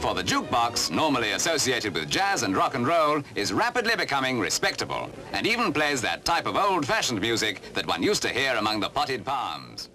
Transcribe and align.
For 0.00 0.14
the 0.14 0.22
jukebox, 0.22 0.90
normally 0.90 1.32
associated 1.32 1.94
with 1.94 2.08
jazz 2.08 2.42
and 2.42 2.56
rock 2.56 2.74
and 2.74 2.86
roll, 2.86 3.22
is 3.34 3.52
rapidly 3.52 3.94
becoming 3.96 4.40
respectable 4.40 5.10
and 5.32 5.46
even 5.46 5.74
plays 5.74 6.00
that 6.00 6.24
type 6.24 6.46
of 6.46 6.56
old-fashioned 6.56 7.20
music 7.20 7.60
that 7.74 7.86
one 7.86 8.02
used 8.02 8.22
to 8.22 8.30
hear 8.30 8.54
among 8.54 8.80
the 8.80 8.88
potted 8.88 9.26
palms. 9.26 9.90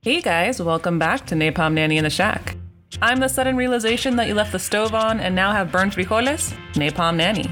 Hey 0.00 0.20
guys, 0.20 0.62
welcome 0.62 0.98
back 0.98 1.26
to 1.26 1.34
Napalm 1.34 1.74
Nanny 1.74 1.98
in 1.98 2.04
the 2.04 2.10
Shack. 2.10 2.56
I'm 3.02 3.20
the 3.20 3.28
sudden 3.28 3.56
realization 3.56 4.16
that 4.16 4.28
you 4.28 4.34
left 4.34 4.52
the 4.52 4.58
stove 4.58 4.94
on 4.94 5.20
and 5.20 5.34
now 5.34 5.52
have 5.52 5.70
burnt 5.70 5.94
frijoles, 5.94 6.56
Napalm 6.74 7.16
Nanny. 7.16 7.50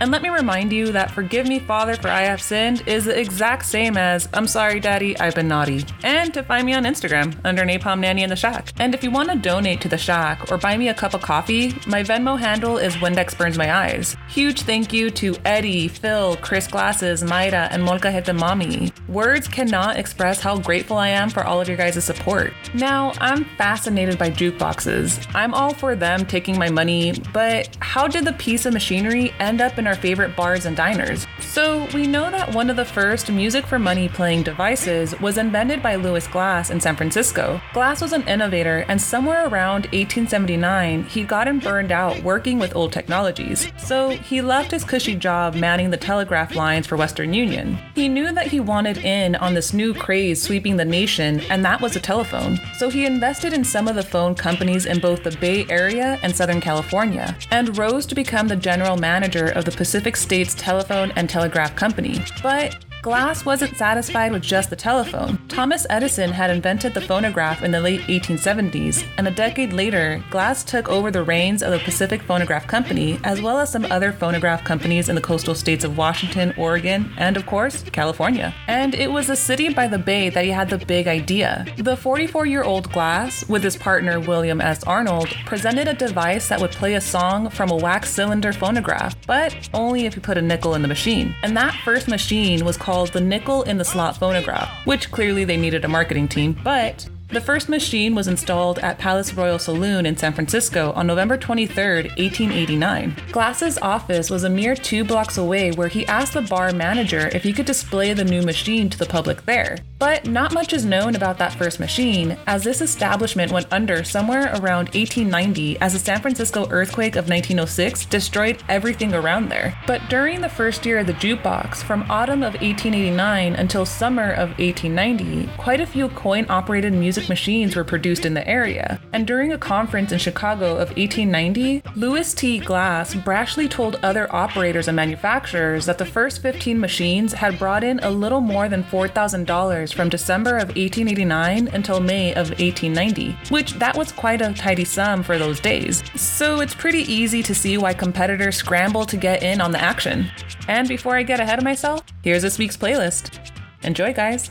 And 0.00 0.10
let 0.10 0.22
me 0.22 0.28
remind 0.28 0.72
you 0.72 0.92
that 0.92 1.10
Forgive 1.10 1.46
Me, 1.46 1.58
Father, 1.58 1.94
for 1.94 2.08
I 2.08 2.22
Have 2.22 2.42
Sinned 2.42 2.82
is 2.86 3.04
the 3.04 3.18
exact 3.18 3.64
same 3.64 3.96
as 3.96 4.28
I'm 4.32 4.46
sorry, 4.46 4.80
Daddy, 4.80 5.18
I've 5.18 5.34
been 5.34 5.48
naughty. 5.48 5.84
And 6.02 6.32
to 6.34 6.42
find 6.42 6.66
me 6.66 6.74
on 6.74 6.84
Instagram 6.84 7.38
under 7.44 7.62
Napalm 7.62 8.00
Nanny 8.00 8.22
in 8.22 8.30
the 8.30 8.36
Shack. 8.36 8.72
And 8.78 8.94
if 8.94 9.04
you 9.04 9.10
want 9.10 9.30
to 9.30 9.36
donate 9.36 9.80
to 9.82 9.88
the 9.88 9.98
Shack 9.98 10.50
or 10.50 10.58
buy 10.58 10.76
me 10.76 10.88
a 10.88 10.94
cup 10.94 11.14
of 11.14 11.22
coffee, 11.22 11.74
my 11.86 12.02
Venmo 12.02 12.38
handle 12.38 12.78
is 12.78 12.94
Windex 12.96 13.36
Burns 13.36 13.58
My 13.58 13.72
Eyes. 13.72 14.16
Huge 14.28 14.62
thank 14.62 14.92
you 14.92 15.10
to 15.10 15.36
Eddie, 15.44 15.88
Phil, 15.88 16.36
Chris 16.36 16.66
Glasses, 16.66 17.22
Mayra, 17.22 17.68
and 17.70 17.82
Molcajete 17.82 18.36
Mommy. 18.36 18.92
Words 19.08 19.48
cannot 19.48 19.96
express 19.96 20.40
how 20.40 20.58
grateful 20.58 20.96
I 20.96 21.08
am 21.08 21.30
for 21.30 21.44
all 21.44 21.60
of 21.60 21.68
your 21.68 21.76
guys' 21.76 22.04
support. 22.04 22.52
Now, 22.74 23.12
I'm 23.18 23.44
fascinated 23.56 24.18
by 24.18 24.30
jukeboxes. 24.30 25.26
I'm 25.34 25.54
all 25.54 25.74
for 25.74 25.94
them 25.94 26.26
taking 26.26 26.58
my 26.58 26.70
money, 26.70 27.12
but 27.32 27.76
how 27.80 28.08
did 28.08 28.24
the 28.24 28.32
piece 28.34 28.66
of 28.66 28.72
machinery 28.72 29.32
end 29.38 29.60
up 29.60 29.78
in 29.78 29.81
in 29.82 29.88
our 29.88 29.96
favorite 29.96 30.36
bars 30.36 30.64
and 30.64 30.76
diners. 30.76 31.26
So 31.40 31.88
we 31.92 32.06
know 32.06 32.30
that 32.30 32.54
one 32.54 32.70
of 32.70 32.76
the 32.76 32.84
first 32.84 33.30
music 33.32 33.66
for 33.66 33.80
money 33.80 34.08
playing 34.08 34.44
devices 34.44 35.18
was 35.20 35.38
invented 35.38 35.82
by 35.82 35.96
Louis 35.96 36.24
Glass 36.28 36.70
in 36.70 36.80
San 36.80 36.94
Francisco. 36.94 37.60
Glass 37.74 38.00
was 38.00 38.12
an 38.12 38.22
innovator, 38.28 38.84
and 38.86 39.02
somewhere 39.02 39.48
around 39.48 39.86
1879, 39.86 41.02
he'd 41.04 41.26
gotten 41.26 41.58
burned 41.58 41.90
out 41.90 42.22
working 42.22 42.60
with 42.60 42.76
old 42.76 42.92
technologies. 42.92 43.72
So 43.76 44.10
he 44.10 44.40
left 44.40 44.70
his 44.70 44.84
cushy 44.84 45.16
job 45.16 45.56
manning 45.56 45.90
the 45.90 45.96
telegraph 45.96 46.54
lines 46.54 46.86
for 46.86 46.96
Western 46.96 47.34
Union. 47.34 47.76
He 47.96 48.08
knew 48.08 48.32
that 48.32 48.46
he 48.46 48.60
wanted 48.60 48.98
in 48.98 49.34
on 49.34 49.54
this 49.54 49.72
new 49.72 49.92
craze 49.94 50.40
sweeping 50.40 50.76
the 50.76 50.84
nation, 50.84 51.40
and 51.50 51.64
that 51.64 51.80
was 51.80 51.96
a 51.96 52.00
telephone. 52.00 52.60
So 52.78 52.88
he 52.88 53.04
invested 53.04 53.52
in 53.52 53.64
some 53.64 53.88
of 53.88 53.96
the 53.96 54.02
phone 54.04 54.36
companies 54.36 54.86
in 54.86 55.00
both 55.00 55.24
the 55.24 55.36
Bay 55.38 55.66
Area 55.68 56.20
and 56.22 56.34
Southern 56.34 56.60
California, 56.60 57.36
and 57.50 57.76
rose 57.76 58.06
to 58.06 58.14
become 58.14 58.46
the 58.46 58.54
general 58.54 58.96
manager 58.96 59.46
of 59.46 59.64
the 59.64 59.71
Pacific 59.76 60.16
States 60.16 60.54
Telephone 60.54 61.12
and 61.16 61.28
Telegraph 61.28 61.74
Company. 61.74 62.24
But 62.42 62.84
Glass 63.02 63.44
wasn't 63.44 63.76
satisfied 63.76 64.30
with 64.30 64.42
just 64.42 64.70
the 64.70 64.76
telephone. 64.76 65.38
Thomas 65.52 65.86
Edison 65.90 66.30
had 66.32 66.48
invented 66.48 66.94
the 66.94 67.00
phonograph 67.02 67.62
in 67.62 67.72
the 67.72 67.80
late 67.80 68.00
1870s, 68.02 69.06
and 69.18 69.28
a 69.28 69.30
decade 69.30 69.74
later, 69.74 70.24
Glass 70.30 70.64
took 70.64 70.88
over 70.88 71.10
the 71.10 71.22
reins 71.22 71.62
of 71.62 71.72
the 71.72 71.78
Pacific 71.80 72.22
Phonograph 72.22 72.66
Company, 72.66 73.20
as 73.22 73.42
well 73.42 73.58
as 73.58 73.70
some 73.70 73.84
other 73.92 74.12
phonograph 74.12 74.64
companies 74.64 75.10
in 75.10 75.14
the 75.14 75.20
coastal 75.20 75.54
states 75.54 75.84
of 75.84 75.98
Washington, 75.98 76.54
Oregon, 76.56 77.12
and 77.18 77.36
of 77.36 77.44
course, 77.44 77.82
California. 77.90 78.54
And 78.66 78.94
it 78.94 79.12
was 79.12 79.28
a 79.28 79.36
city 79.36 79.68
by 79.68 79.88
the 79.88 79.98
bay 79.98 80.30
that 80.30 80.42
he 80.42 80.50
had 80.50 80.70
the 80.70 80.78
big 80.78 81.06
idea. 81.06 81.66
The 81.76 81.98
44 81.98 82.46
year 82.46 82.62
old 82.62 82.90
Glass, 82.90 83.46
with 83.46 83.62
his 83.62 83.76
partner 83.76 84.20
William 84.20 84.62
S. 84.62 84.82
Arnold, 84.84 85.28
presented 85.44 85.86
a 85.86 85.92
device 85.92 86.48
that 86.48 86.62
would 86.62 86.72
play 86.72 86.94
a 86.94 87.00
song 87.00 87.50
from 87.50 87.68
a 87.68 87.76
wax 87.76 88.08
cylinder 88.08 88.54
phonograph, 88.54 89.14
but 89.26 89.54
only 89.74 90.06
if 90.06 90.16
you 90.16 90.22
put 90.22 90.38
a 90.38 90.42
nickel 90.42 90.74
in 90.74 90.80
the 90.80 90.88
machine. 90.88 91.36
And 91.42 91.54
that 91.58 91.78
first 91.84 92.08
machine 92.08 92.64
was 92.64 92.78
called 92.78 93.12
the 93.12 93.20
nickel 93.20 93.64
in 93.64 93.76
the 93.76 93.84
slot 93.84 94.16
phonograph, 94.16 94.70
which 94.86 95.10
clearly 95.10 95.41
they 95.44 95.56
needed 95.56 95.84
a 95.84 95.88
marketing 95.88 96.28
team, 96.28 96.56
but 96.64 97.08
the 97.32 97.40
first 97.40 97.70
machine 97.70 98.14
was 98.14 98.28
installed 98.28 98.78
at 98.80 98.98
Palace 98.98 99.32
Royal 99.32 99.58
Saloon 99.58 100.04
in 100.04 100.16
San 100.18 100.34
Francisco 100.34 100.92
on 100.92 101.06
November 101.06 101.38
23, 101.38 101.74
1889. 101.94 103.16
Glass's 103.32 103.78
office 103.78 104.28
was 104.28 104.44
a 104.44 104.50
mere 104.50 104.74
two 104.74 105.02
blocks 105.02 105.38
away 105.38 105.72
where 105.72 105.88
he 105.88 106.06
asked 106.06 106.34
the 106.34 106.42
bar 106.42 106.72
manager 106.72 107.30
if 107.32 107.42
he 107.42 107.54
could 107.54 107.64
display 107.64 108.12
the 108.12 108.24
new 108.24 108.42
machine 108.42 108.90
to 108.90 108.98
the 108.98 109.06
public 109.06 109.46
there. 109.46 109.78
But 109.98 110.26
not 110.26 110.52
much 110.52 110.74
is 110.74 110.84
known 110.84 111.16
about 111.16 111.38
that 111.38 111.54
first 111.54 111.80
machine, 111.80 112.36
as 112.46 112.64
this 112.64 112.82
establishment 112.82 113.50
went 113.50 113.72
under 113.72 114.04
somewhere 114.04 114.52
around 114.56 114.88
1890 114.88 115.80
as 115.80 115.94
the 115.94 115.98
San 115.98 116.20
Francisco 116.20 116.66
earthquake 116.70 117.16
of 117.16 117.28
1906 117.28 118.04
destroyed 118.06 118.62
everything 118.68 119.14
around 119.14 119.48
there. 119.48 119.78
But 119.86 120.02
during 120.10 120.42
the 120.42 120.48
first 120.50 120.84
year 120.84 120.98
of 120.98 121.06
the 121.06 121.14
jukebox, 121.14 121.82
from 121.82 122.04
autumn 122.10 122.42
of 122.42 122.54
1889 122.54 123.54
until 123.54 123.86
summer 123.86 124.32
of 124.32 124.50
1890, 124.58 125.48
quite 125.56 125.80
a 125.80 125.86
few 125.86 126.08
coin 126.10 126.44
operated 126.50 126.92
music 126.92 127.21
machines 127.28 127.76
were 127.76 127.84
produced 127.84 128.24
in 128.24 128.34
the 128.34 128.46
area. 128.48 129.00
And 129.12 129.26
during 129.26 129.52
a 129.52 129.58
conference 129.58 130.12
in 130.12 130.18
Chicago 130.18 130.72
of 130.72 130.88
1890, 130.96 131.82
Louis 131.96 132.34
T. 132.34 132.58
Glass 132.58 133.14
brashly 133.14 133.68
told 133.68 133.96
other 134.02 134.32
operators 134.34 134.88
and 134.88 134.96
manufacturers 134.96 135.86
that 135.86 135.98
the 135.98 136.06
first 136.06 136.42
15 136.42 136.78
machines 136.78 137.32
had 137.32 137.58
brought 137.58 137.84
in 137.84 137.98
a 138.00 138.10
little 138.10 138.40
more 138.40 138.68
than 138.68 138.84
$4,000 138.84 139.92
from 139.92 140.08
December 140.08 140.56
of 140.56 140.68
1889 140.68 141.68
until 141.68 142.00
May 142.00 142.32
of 142.32 142.50
1890, 142.50 143.36
which 143.50 143.74
that 143.74 143.96
was 143.96 144.12
quite 144.12 144.40
a 144.40 144.52
tidy 144.52 144.84
sum 144.84 145.22
for 145.22 145.38
those 145.38 145.60
days. 145.60 146.02
So 146.16 146.60
it's 146.60 146.74
pretty 146.74 147.02
easy 147.12 147.42
to 147.42 147.54
see 147.54 147.78
why 147.78 147.94
competitors 147.94 148.56
scramble 148.56 149.06
to 149.06 149.16
get 149.16 149.42
in 149.42 149.60
on 149.60 149.72
the 149.72 149.80
action. 149.80 150.30
And 150.68 150.88
before 150.88 151.16
I 151.16 151.22
get 151.22 151.40
ahead 151.40 151.58
of 151.58 151.64
myself, 151.64 152.02
here's 152.22 152.42
this 152.42 152.58
week's 152.58 152.76
playlist. 152.76 153.38
Enjoy, 153.82 154.12
guys! 154.12 154.50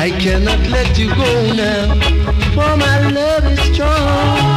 I 0.00 0.10
cannot 0.12 0.64
let 0.68 0.96
you 0.96 1.08
go 1.08 1.52
now, 1.54 1.92
for 2.54 2.76
my 2.76 3.10
love 3.10 3.44
is 3.46 3.58
strong. 3.74 4.47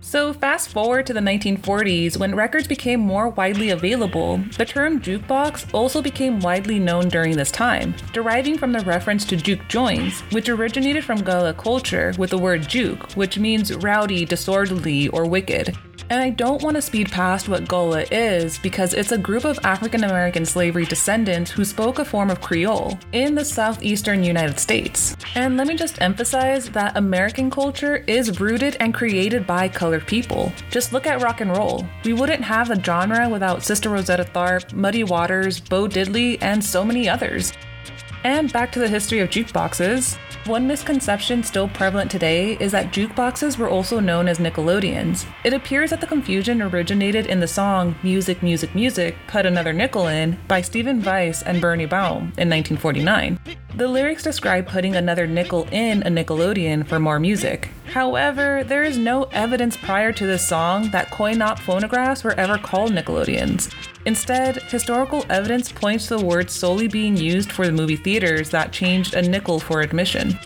So, 0.00 0.32
fast 0.32 0.70
forward 0.70 1.06
to 1.06 1.12
the 1.12 1.20
1940s, 1.20 2.16
when 2.16 2.34
records 2.34 2.66
became 2.66 3.00
more 3.00 3.28
widely 3.28 3.70
available, 3.70 4.38
the 4.56 4.64
term 4.64 5.00
jukebox 5.00 5.72
also 5.72 6.02
became 6.02 6.40
widely 6.40 6.78
known 6.78 7.08
during 7.08 7.36
this 7.36 7.50
time, 7.50 7.94
deriving 8.12 8.58
from 8.58 8.72
the 8.72 8.80
reference 8.80 9.24
to 9.26 9.36
juke 9.36 9.68
joints, 9.68 10.20
which 10.32 10.48
originated 10.48 11.04
from 11.04 11.22
Gullah 11.22 11.54
culture 11.54 12.12
with 12.18 12.30
the 12.30 12.38
word 12.38 12.68
juke, 12.68 13.12
which 13.12 13.38
means 13.38 13.74
rowdy, 13.76 14.24
disorderly, 14.24 15.08
or 15.08 15.26
wicked. 15.26 15.76
And 16.08 16.20
I 16.20 16.30
don't 16.30 16.62
want 16.62 16.76
to 16.76 16.82
speed 16.82 17.10
past 17.10 17.48
what 17.48 17.68
Gullah 17.68 18.04
is 18.10 18.58
because 18.58 18.94
it's 18.94 19.12
a 19.12 19.18
group 19.18 19.44
of 19.44 19.58
African 19.64 20.04
American 20.04 20.44
slavery 20.44 20.84
descendants 20.84 21.50
who 21.50 21.64
spoke 21.64 21.98
a 21.98 22.04
form 22.04 22.30
of 22.30 22.40
Creole 22.40 22.98
in 23.12 23.34
the 23.34 23.44
southeastern 23.44 24.24
United 24.24 24.58
States. 24.58 25.16
And 25.34 25.56
let 25.56 25.66
me 25.66 25.76
just 25.76 26.00
emphasize 26.00 26.70
that 26.70 26.96
American 26.96 27.50
culture 27.50 28.04
is 28.06 28.40
rooted 28.40 28.76
and 28.80 28.94
created 28.94 29.46
by 29.46 29.68
colored 29.68 30.06
people. 30.06 30.52
Just 30.70 30.92
look 30.92 31.06
at 31.06 31.22
rock 31.22 31.40
and 31.40 31.56
roll. 31.56 31.86
We 32.04 32.12
wouldn't 32.12 32.42
have 32.44 32.70
a 32.70 32.82
genre 32.82 33.28
without 33.28 33.62
Sister 33.62 33.90
Rosetta 33.90 34.24
Tharpe, 34.24 34.72
Muddy 34.72 35.04
Waters, 35.04 35.60
Bo 35.60 35.86
Diddley, 35.86 36.38
and 36.40 36.64
so 36.64 36.84
many 36.84 37.08
others. 37.08 37.52
And 38.24 38.52
back 38.52 38.70
to 38.72 38.78
the 38.78 38.88
history 38.88 39.20
of 39.20 39.30
jukeboxes. 39.30 40.18
One 40.46 40.66
misconception 40.66 41.42
still 41.42 41.68
prevalent 41.68 42.10
today 42.10 42.58
is 42.60 42.70
that 42.72 42.92
jukeboxes 42.92 43.56
were 43.56 43.68
also 43.68 43.98
known 43.98 44.28
as 44.28 44.38
Nickelodeons. 44.38 45.24
It 45.42 45.54
appears 45.54 45.88
that 45.90 46.02
the 46.02 46.06
confusion 46.06 46.60
originated 46.60 47.26
in 47.26 47.40
the 47.40 47.48
song 47.48 47.94
Music, 48.02 48.42
Music, 48.42 48.74
Music, 48.74 49.16
Put 49.26 49.46
Another 49.46 49.72
Nickel 49.72 50.08
In 50.08 50.38
by 50.48 50.60
Stephen 50.60 51.02
Weiss 51.02 51.42
and 51.42 51.62
Bernie 51.62 51.86
Baum 51.86 52.32
in 52.36 52.50
1949. 52.50 53.38
The 53.76 53.86
lyrics 53.86 54.24
describe 54.24 54.66
putting 54.66 54.96
another 54.96 55.26
nickel 55.26 55.66
in 55.70 56.02
a 56.02 56.10
Nickelodeon 56.10 56.86
for 56.86 56.98
more 56.98 57.20
music. 57.20 57.70
However, 57.86 58.64
there 58.64 58.82
is 58.82 58.98
no 58.98 59.24
evidence 59.32 59.76
prior 59.76 60.12
to 60.12 60.26
this 60.26 60.46
song 60.46 60.90
that 60.90 61.10
coin 61.10 61.40
op 61.40 61.60
phonographs 61.60 62.24
were 62.24 62.38
ever 62.38 62.58
called 62.58 62.92
Nickelodeons. 62.92 63.72
Instead, 64.06 64.56
historical 64.64 65.24
evidence 65.30 65.70
points 65.70 66.08
to 66.08 66.16
the 66.16 66.24
word 66.24 66.50
solely 66.50 66.88
being 66.88 67.16
used 67.16 67.52
for 67.52 67.64
the 67.64 67.72
movie 67.72 67.96
theaters 67.96 68.50
that 68.50 68.72
changed 68.72 69.14
a 69.14 69.22
nickel 69.22 69.60
for 69.60 69.80
admission. 69.80 70.38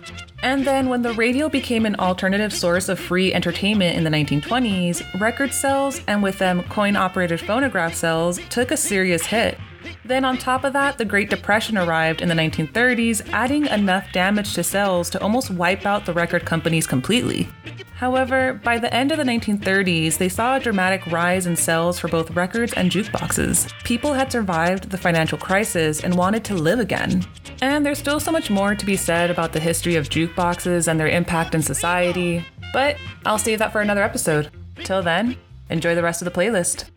And 0.43 0.67
then, 0.67 0.91
when 0.91 1.01
the 1.01 1.15
radio 1.15 1.49
became 1.49 1.87
an 1.87 1.97
alternative 1.97 2.53
source 2.53 2.91
of 2.91 2.99
free 3.01 3.33
entertainment 3.33 3.97
in 3.97 4.05
the 4.05 4.11
1920s, 4.11 5.19
record 5.19 5.55
sales, 5.55 6.03
and 6.07 6.23
with 6.23 6.39
them 6.39 6.63
coin 6.65 6.97
operated 6.97 7.41
phonograph 7.41 7.95
sales, 7.95 8.39
took 8.51 8.71
a 8.71 8.77
serious 8.77 9.25
hit. 9.25 9.57
Then, 10.05 10.25
on 10.25 10.37
top 10.37 10.65
of 10.65 10.75
that, 10.75 10.99
the 10.99 11.05
Great 11.05 11.31
Depression 11.31 11.79
arrived 11.79 12.21
in 12.21 12.29
the 12.29 12.35
1930s, 12.35 13.27
adding 13.33 13.67
enough 13.67 14.13
damage 14.13 14.53
to 14.55 14.63
sales 14.63 15.09
to 15.11 15.23
almost 15.23 15.51
wipe 15.51 15.87
out 15.87 16.05
the 16.05 16.13
record 16.13 16.45
companies 16.45 16.87
completely. 16.87 17.49
However, 17.95 18.61
by 18.63 18.79
the 18.79 18.93
end 18.93 19.13
of 19.13 19.19
the 19.19 19.25
1930s, 19.25 20.19
they 20.19 20.29
saw 20.29 20.57
a 20.57 20.61
dramatic 20.61 21.07
rise 21.07 21.47
in 21.47 21.57
sales 21.57 21.99
for 21.99 22.09
both 22.09 22.33
records 22.33 22.75
and 22.75 22.91
jukeboxes. 22.91 23.73
People 23.85 24.13
had 24.13 24.31
survived 24.31 24.91
the 24.91 24.99
financial 24.99 25.39
crisis 25.39 26.05
and 26.05 26.15
wanted 26.15 26.45
to 26.45 26.55
live 26.55 26.81
again. 26.81 27.25
And 27.63 27.87
there's 27.87 27.99
still 27.99 28.21
so 28.21 28.33
much 28.33 28.51
more 28.51 28.75
to 28.75 28.85
be 28.85 28.97
said 28.97 29.31
about 29.31 29.53
the 29.53 29.61
history 29.61 29.95
of 29.95 30.11
jukeboxes 30.11 30.87
and 30.87 31.01
their 31.01 31.09
impact 31.09 31.55
in 31.55 31.63
society, 31.63 32.45
but 32.75 32.97
I'll 33.25 33.39
save 33.39 33.61
that 33.61 33.73
for 33.73 33.81
another 33.81 34.03
episode. 34.03 34.51
Till 34.83 35.03
then, 35.03 35.37
enjoy 35.71 35.95
the 35.95 36.03
rest 36.03 36.21
of 36.21 36.27
the 36.27 36.39
playlist. 36.39 36.91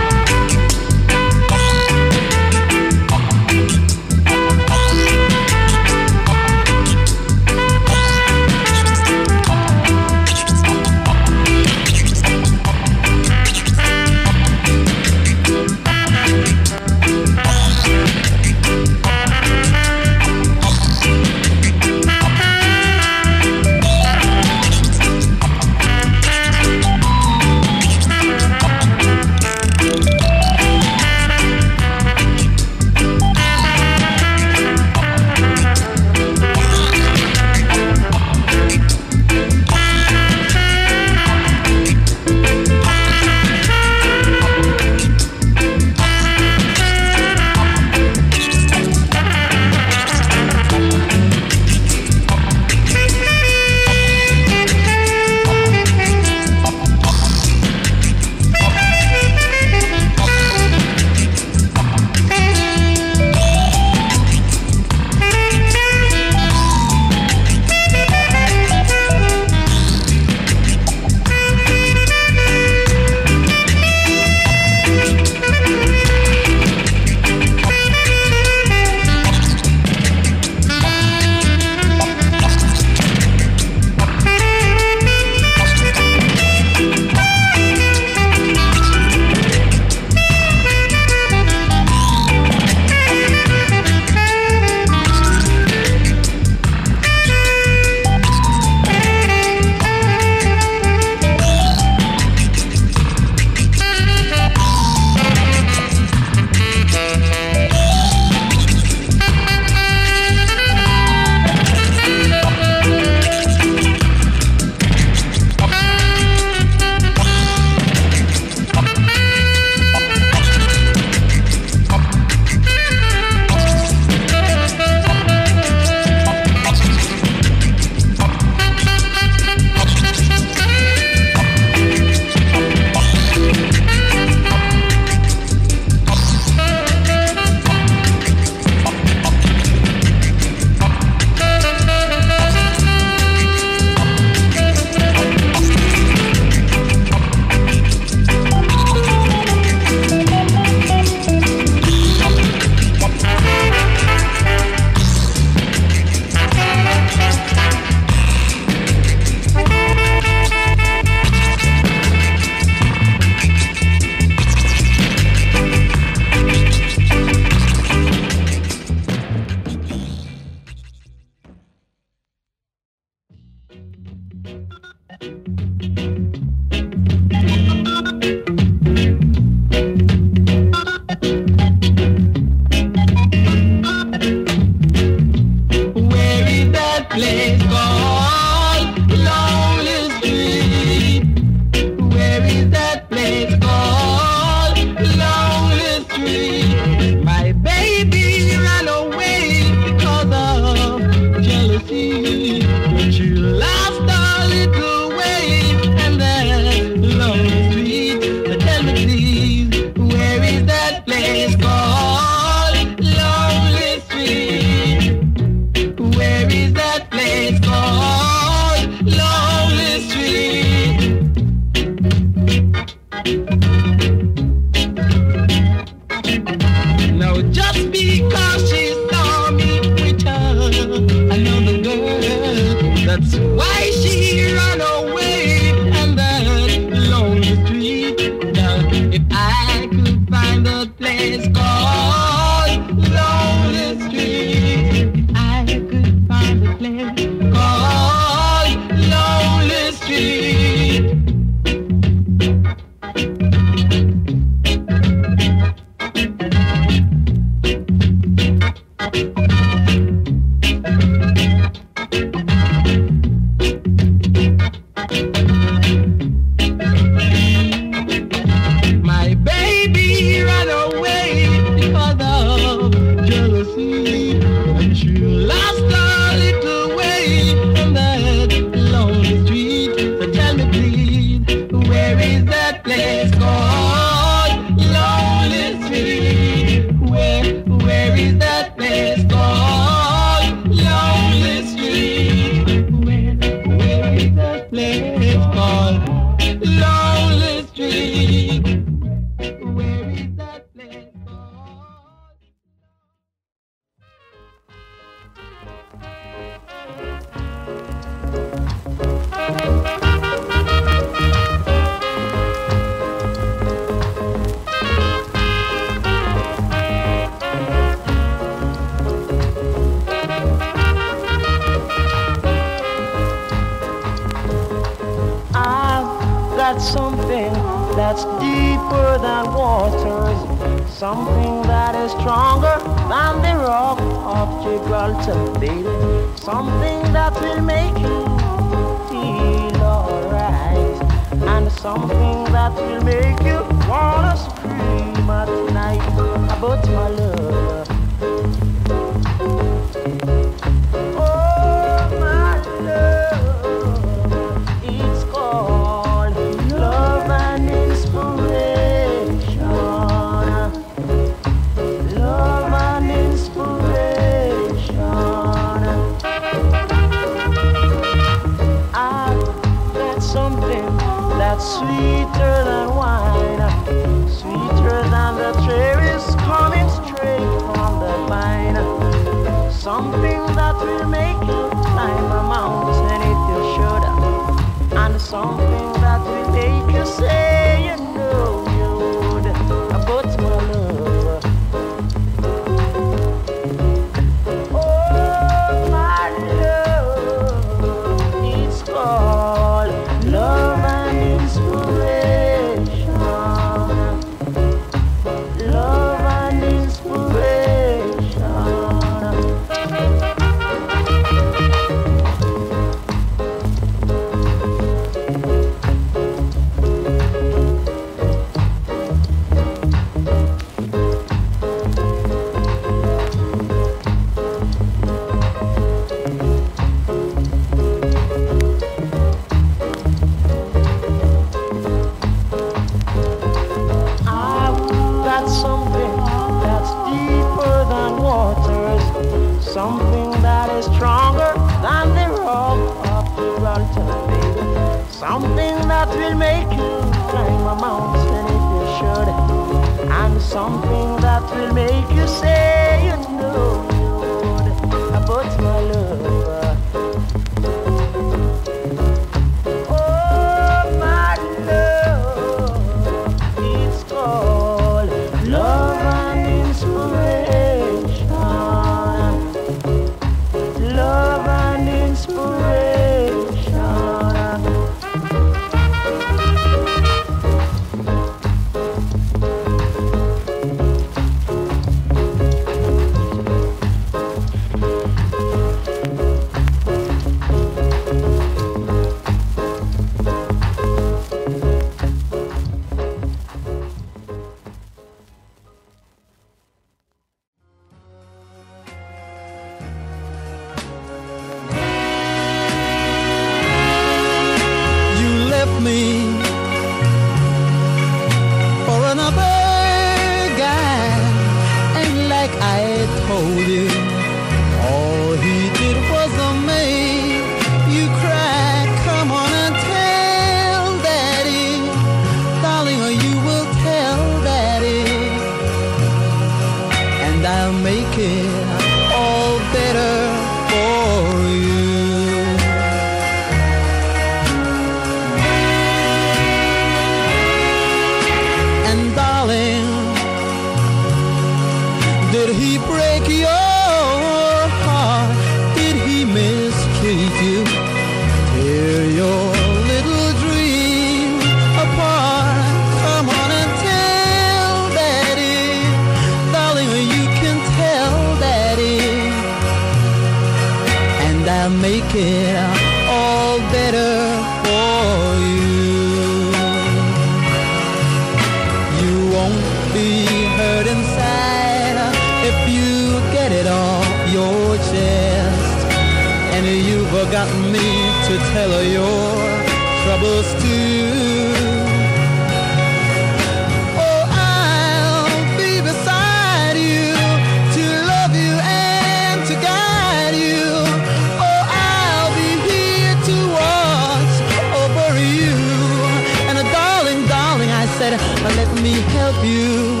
Help 599.34 599.46
you 599.46 600.00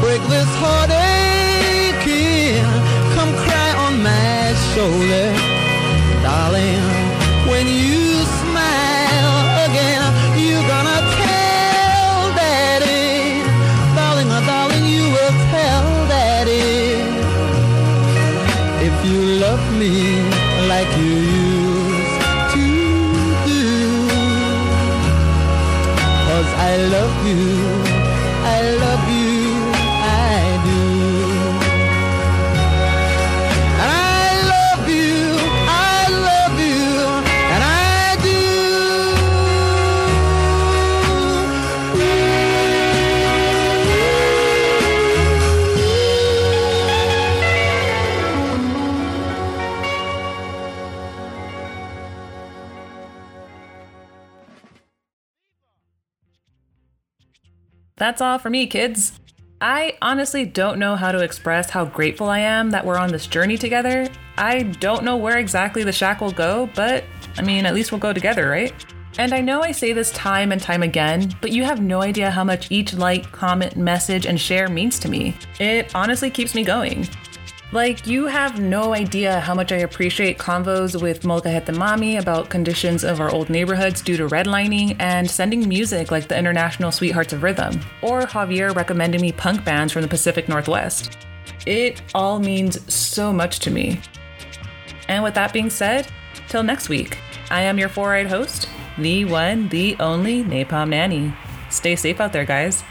break 0.00 0.22
this 0.28 0.48
heartache. 0.60 2.06
in 2.06 2.64
Come 3.14 3.32
cry 3.44 3.70
on 3.86 4.02
my 4.02 4.54
shoulder, 4.74 5.32
darling. 6.22 6.95
That's 57.98 58.20
all 58.20 58.38
for 58.38 58.50
me, 58.50 58.66
kids. 58.66 59.18
I 59.58 59.96
honestly 60.02 60.44
don't 60.44 60.78
know 60.78 60.96
how 60.96 61.12
to 61.12 61.20
express 61.20 61.70
how 61.70 61.86
grateful 61.86 62.28
I 62.28 62.40
am 62.40 62.68
that 62.70 62.84
we're 62.84 62.98
on 62.98 63.10
this 63.10 63.26
journey 63.26 63.56
together. 63.56 64.06
I 64.36 64.64
don't 64.64 65.02
know 65.02 65.16
where 65.16 65.38
exactly 65.38 65.82
the 65.82 65.92
shack 65.92 66.20
will 66.20 66.30
go, 66.30 66.68
but 66.74 67.04
I 67.38 67.42
mean, 67.42 67.64
at 67.64 67.72
least 67.72 67.92
we'll 67.92 67.98
go 67.98 68.12
together, 68.12 68.50
right? 68.50 68.74
And 69.16 69.32
I 69.32 69.40
know 69.40 69.62
I 69.62 69.72
say 69.72 69.94
this 69.94 70.10
time 70.12 70.52
and 70.52 70.60
time 70.60 70.82
again, 70.82 71.34
but 71.40 71.52
you 71.52 71.64
have 71.64 71.80
no 71.80 72.02
idea 72.02 72.30
how 72.30 72.44
much 72.44 72.70
each 72.70 72.92
like, 72.92 73.32
comment, 73.32 73.78
message, 73.78 74.26
and 74.26 74.38
share 74.38 74.68
means 74.68 74.98
to 74.98 75.08
me. 75.08 75.34
It 75.58 75.94
honestly 75.94 76.28
keeps 76.28 76.54
me 76.54 76.64
going. 76.64 77.08
Like, 77.72 78.06
you 78.06 78.26
have 78.26 78.60
no 78.60 78.94
idea 78.94 79.40
how 79.40 79.52
much 79.52 79.72
I 79.72 79.78
appreciate 79.78 80.38
convos 80.38 81.00
with 81.02 81.22
Molcajete 81.22 81.74
Mami 81.74 82.20
about 82.20 82.48
conditions 82.48 83.02
of 83.02 83.20
our 83.20 83.28
old 83.28 83.50
neighborhoods 83.50 84.02
due 84.02 84.16
to 84.18 84.28
redlining 84.28 84.94
and 85.00 85.28
sending 85.28 85.68
music 85.68 86.12
like 86.12 86.28
the 86.28 86.38
International 86.38 86.92
Sweethearts 86.92 87.32
of 87.32 87.42
Rhythm, 87.42 87.80
or 88.02 88.22
Javier 88.22 88.72
recommending 88.74 89.20
me 89.20 89.32
punk 89.32 89.64
bands 89.64 89.92
from 89.92 90.02
the 90.02 90.08
Pacific 90.08 90.48
Northwest. 90.48 91.18
It 91.66 92.00
all 92.14 92.38
means 92.38 92.92
so 92.92 93.32
much 93.32 93.58
to 93.60 93.72
me. 93.72 94.00
And 95.08 95.24
with 95.24 95.34
that 95.34 95.52
being 95.52 95.70
said, 95.70 96.06
till 96.48 96.62
next 96.62 96.88
week, 96.88 97.18
I 97.50 97.62
am 97.62 97.78
your 97.78 97.88
four 97.88 98.14
eyed 98.14 98.28
host, 98.28 98.68
the 98.96 99.24
one, 99.24 99.68
the 99.70 99.96
only 99.98 100.44
Napalm 100.44 100.90
Nanny. 100.90 101.34
Stay 101.70 101.96
safe 101.96 102.20
out 102.20 102.32
there, 102.32 102.44
guys. 102.44 102.84